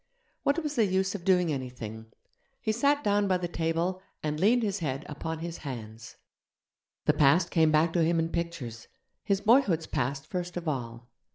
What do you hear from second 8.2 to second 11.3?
pictures: his boyhood's past first of all.